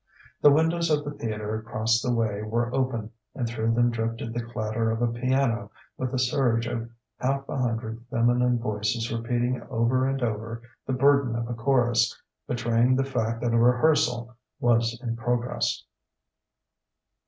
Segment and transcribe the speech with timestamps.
[0.41, 4.41] The windows of the theatre across the way were open, and through them drifted the
[4.41, 10.07] clatter of a piano with the surge of half a hundred feminine voices repeating over
[10.09, 15.15] and over the burden of a chorus betraying the fact that a rehearsal was in
[15.17, 15.85] progress.